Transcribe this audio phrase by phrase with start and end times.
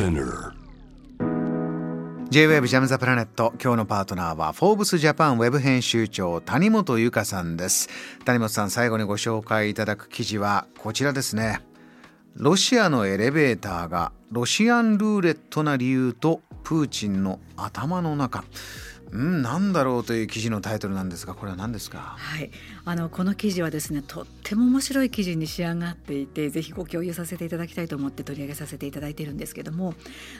[0.00, 0.54] Spinner.
[2.30, 7.90] J-WAVE ジャムザプラネット今日のパートナーはフォーブスジャパンウェブ編集長谷本由香さんです。
[8.24, 11.60] 谷本さん最後にご紹介いただく記事はこちらですね。
[12.34, 18.44] ロシアのエレベーターがロシアンルーレットな理由とプーチンの頭の中。
[19.12, 22.14] うんなんだろうという記事のタイトルなんですがこれは何ですか？
[22.16, 22.50] はい。
[22.84, 29.94] あのこの記事はですねとっても面白い記事に仕上がっていてぜひご共有させていただきたいと思って取り上げさせていただいているんですけども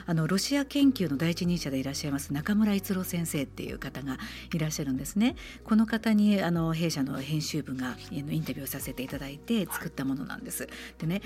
[0.05, 4.17] あのロシア研究の第一人者でいらっしゃいます中村逸郎先生っていう方が
[4.53, 5.35] いらっしゃるんですね。
[5.65, 10.69] この方にあの弊社の編集部がインタビューをさせていただいて作ったものなんです。
[10.97, 11.21] でね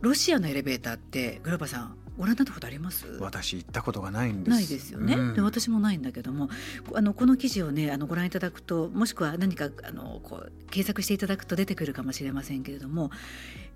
[0.00, 3.06] ロシアのエレベーターってグラバさんご覧になったことあります？
[3.18, 4.50] 私行ったことがないんです。
[4.50, 6.50] ないですよね、うん、で私もないんだけども
[6.94, 13.10] あのこの記事をねあのご覧いただくともしくは何かあのこう検索していただくと出てくるかもしれませんけれども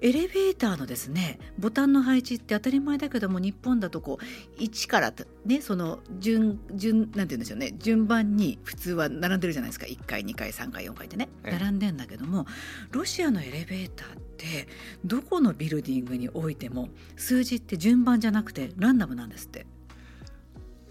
[0.00, 5.14] エレベーターのですねボタンの配置って当たり前だけども日本だとこう1から
[5.46, 9.86] ねその順順なんて言うんでしょうね順番に普通は並んでるじゃないですか。
[9.86, 11.28] 1階2階3階4階ってね。
[11.42, 12.46] 並んでんだけども
[12.90, 14.68] ロシアのエレベーターって
[15.04, 19.66] どこのビルディングにおいても数字って順番じゃなくてランダムなんですって。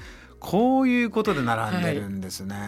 [0.45, 2.55] こういうことで並んでるんですね。
[2.55, 2.61] は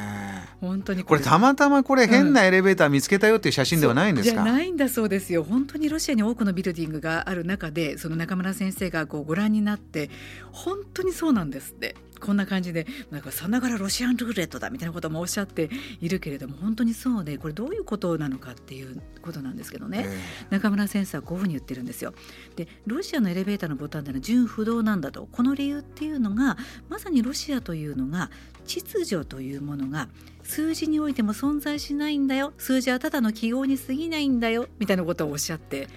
[0.47, 5.45] い、本当にこれたまたまこれ変なエレベーター見つけたよっていう写真ではないんですか、うん、ないんだそうですよ。
[5.45, 10.09] 本当にロシアに多くのビルディングがある中でその中村先生がこうご覧になって
[10.53, 11.97] 本当にそうなんですって。
[12.20, 22.14] こんな感じでなんかさながらロシアンルーレットだみたいなこともおっしゃっているけれども本当にそうでこれどういうことなのかっていうことなんですけどね、えー、中村先生はこういうふうに言ってるんですよ。
[22.56, 26.56] でロシアのエレベーターのボタンっていうのは純不動なんだとこの理由っていうのが
[26.88, 28.31] まさにロシアというのが
[28.66, 30.09] 秩序というものが
[30.43, 32.53] 数字においても存在しないんだよ。
[32.59, 34.69] 数字はただの記号に過ぎないんだよ。
[34.78, 35.88] みたいなことをおっしゃって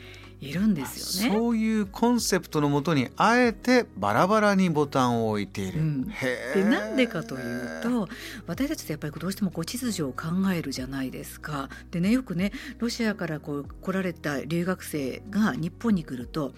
[0.41, 1.35] いるんですよね。
[1.35, 5.79] そういうコンセプトのもとにあえてバラバラにボタンを置いている。
[5.81, 8.07] うん、でなんでかというと
[8.47, 11.69] 私たちってやっぱりどうしてもこう秩序を考えるじゃないですか。
[11.91, 16.53] でねよくねロシアからこう来られた留学生が日本に来ると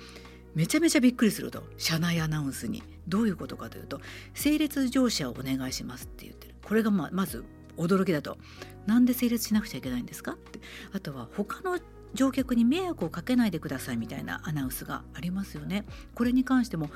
[0.53, 4.01] めちゃめちゃびっくりすると車内アナウンスにどういうことかというと
[4.35, 7.43] 「整列乗車をお願いします」って言ってるこれがままず
[7.77, 8.37] 驚きだと
[8.85, 10.59] 「なんで整列しなくちゃいけないんですか?」って
[10.91, 11.79] あとは他の
[12.13, 15.85] 乗客に迷惑をかけないでくださいみたいなアナウンスがありますよね。
[16.15, 16.89] これに関しても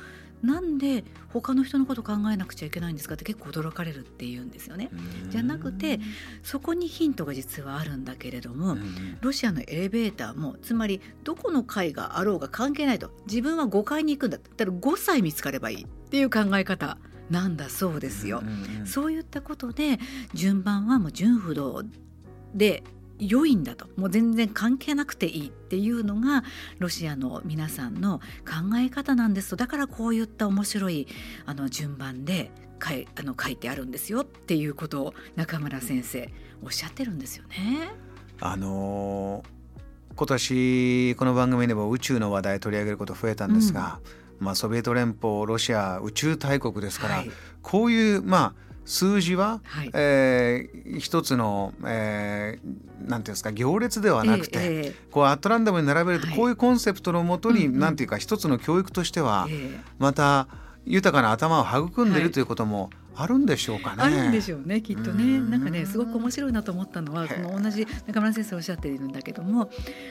[0.43, 4.89] なんで他の人のこと考えなくちゃいけないんですかって結構驚かれるっていうんですよね。
[5.29, 5.99] じゃなくて
[6.43, 8.77] そこにヒントが実はあるんだけれども
[9.21, 16.97] ロシアのエレベーターもつまりどこの階があろうが関係ないと自分は5階に行くんだったら5歳見つかればいいっていう考え方
[17.29, 18.43] なんだそうですよ。
[18.85, 19.99] そういったことで
[20.33, 21.83] 順番はもう順不動
[22.53, 22.83] で
[23.19, 23.87] 良いんだと。
[23.95, 26.43] もう全然関係なくていいっていうのが
[26.79, 29.55] ロシアの皆さんの考え方なんですと。
[29.55, 31.07] だからこういった面白い
[31.45, 32.51] あの順番で
[32.83, 36.29] 書いあの書いてあるんですよっていうことを中村先生
[36.63, 37.91] おっしゃってるんですよね。
[38.41, 43.99] あのー、今年この番組でも宇宙の話題取り上げること増えたんですが、
[44.39, 47.31] うん、まあ、ソビエト連邦ロシア宇宙大国ですから、はい、
[47.61, 60.47] こういうまあ数字は、はい、えー、一つの、えー、なんていうんですか行列ではなくて、えー、こうアトランダムに並べると、こういうコンセプトのもとに、はい、なんていうか一つの教育としては、えー、また
[60.85, 64.03] 豊かな頭を育んでいるということも、あるんでしょうかね。
[64.03, 65.39] あるんでしょうねきっとね。
[65.39, 69.69] なんかねすごく面白いなと思ったのはこの同じ中村先生おっしゃっているんだけども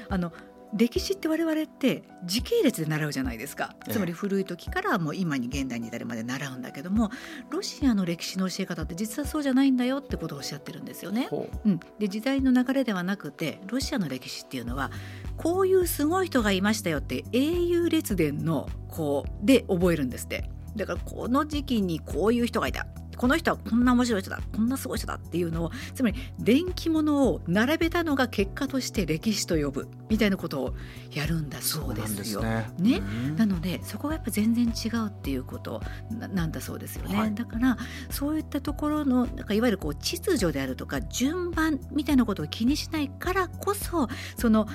[0.08, 0.32] あの
[0.72, 3.76] 歴史って我々って時系列で習うじゃないですか。
[3.88, 7.10] つまり古い時からもう今に現代に至るまで習うんだけども
[7.50, 11.28] ロシアの歴史の教え方って実はそうじゃないんだよってことをおっしゃってるんですよね。
[11.64, 14.90] うん、で時代の流れではなくてロシアの歴史っていうのは
[15.36, 20.50] こういうすごい人がいましたよって英雄列伝のこうで覚えるんですって。
[20.76, 30.74] だからこの時期にこういう人がいたこの人はこんな面白い人だこんなすごい人だっていうのをつまり電気物を並べたのが結果として歴史と呼ぶみたいなことを
[31.12, 32.42] やるんだそうですよ。
[32.42, 33.02] なね、ね、
[33.36, 35.80] なのでそこがやっぱ全然違うっていうこと
[36.10, 37.16] なんだそうですよね。
[37.16, 37.76] はい、だから
[38.10, 44.66] そういったところのなんかいわゆるこう秩序であるとか順番みたいなことを気にしないからこそその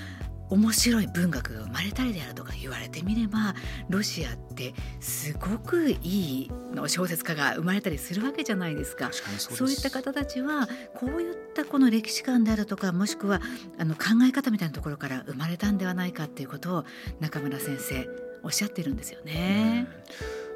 [0.50, 3.56] 面白い文学が生まれたりであるとか言われてみれば
[3.90, 5.96] ロシアってすごくい
[6.44, 9.12] いの小説家が生まれたりするわけじゃないですか。
[9.38, 13.42] そういった方たちはこういったこの歴史観であるとかもしくは
[13.78, 16.86] あの考え方みたいなところから生まれたんではないかっていうことを
[17.20, 18.08] 中村先生
[18.44, 19.88] おっしゃってるんですよね。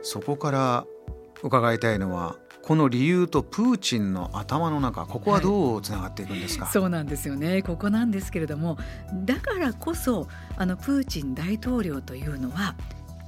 [0.02, 0.86] そこから
[1.44, 7.62] 伺いたいのはこの理由とプーチンの頭の中ここはどうつながっていくんですか、はい、そうなんですよね。
[7.62, 8.78] ここなんですけれども
[9.26, 12.76] だからこそあのプーチン大統領というのは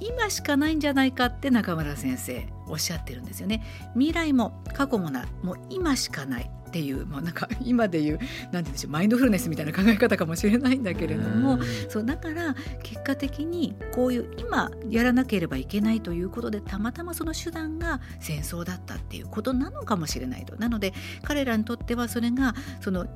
[0.00, 3.62] 今しかないんじゃないかって中村先生おっしゃってるんですよね。
[3.92, 5.26] 未来も過去もない。
[5.42, 6.50] もう今しかない。
[6.76, 11.58] っていう、もうなんか今でいう何て言うんでしょうマインドフルネスみたいな考え方かもしれないんだけれども
[11.88, 20.56] そうだから結果的にこういう今やらなければいけないということでたまたまその手段が戦争だったっていうことなのかもしれないと。
[20.56, 20.92] なので
[21.22, 23.06] 彼らにとってはそれがその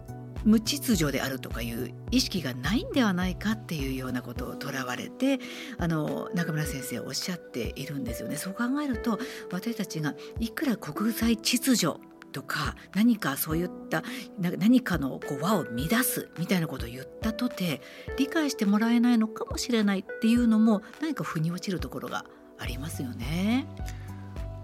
[0.45, 5.39] 無秩序であるとかいう意識がないんではないかっていうようなことをとらわれて
[5.77, 8.37] あの中村先生おっしゃっているんですよね。
[8.37, 9.19] そう考えると
[9.53, 12.01] 私たちがいくら国際秩序
[12.31, 14.03] とか何かそういった
[14.39, 17.81] 何かのこう輪を乱すみたいなことを言ったとて
[18.17, 22.25] 理解してもらえないのかもしれないっていうのも何か腑に落ちるところが
[22.59, 23.67] ありますよね。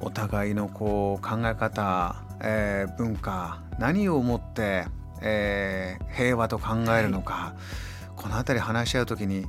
[0.00, 4.86] お互いのこう考え方、えー、文化何をもって、
[5.22, 9.46] えー、平和と考えるのか、はい、この辺り話し合う時に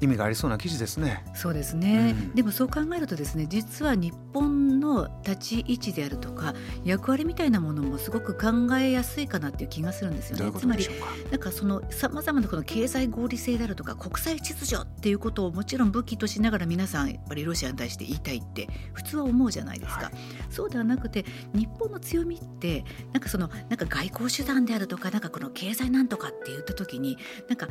[0.00, 1.24] 意味がありそうな記事ですね。
[1.34, 6.54] そうですね、うん、でもそう考えるとですね実は日本の立ち位置であるとか
[6.84, 10.58] 役割みたいなものもすごく考えやすいかなっていう気がするんですよね。
[10.58, 10.86] つまり
[11.30, 20.04] なんかそのさまざまなこの経済合理性であるとか国際秩序っていうことをもちろん武器としながら皆さんやっぱりロシアに対して言いたいって普通は思うじゃないですか。
[20.04, 20.12] はい、
[20.50, 21.24] そうではなくて
[21.54, 27.18] 日本の強みってなんかそのなんか外交手段であるとかなんかこの経済なんとかって言った時に
[27.48, 27.68] なんか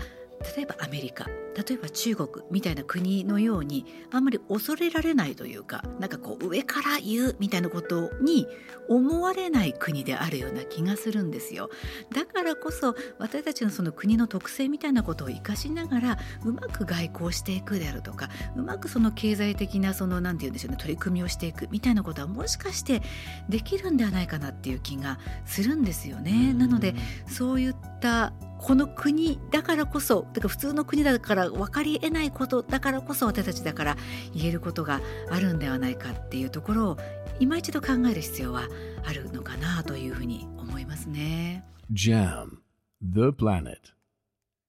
[0.55, 8.47] 例えばアメリカ例えば中国みたいな国のようにあんまり恐れられないというかなんかこう上から言うみたいなことに
[8.87, 11.69] 思われない国であるような気がするんですよ
[12.13, 23.01] だからこそ私たちのその国の特性みたいなことを生かしながらうまく外交していくであるとかうまくその経済的なその何て言うんでしょうね取り組みをしていくみたいなことはもしかして
[23.49, 26.53] できるんではないかなっていう気がするんですよね。
[26.53, 26.93] なので
[27.27, 33.97] そういったこの国だからこそだから普通の国だから分かりえないことだからこそ私たちだから
[34.33, 36.97] 言えることがあるんではないかっていうところを
[37.39, 38.67] 今一度考える必要は
[39.05, 41.63] あるのかなというふうに思いますね。
[41.91, 42.57] JAM
[43.01, 43.96] The Planet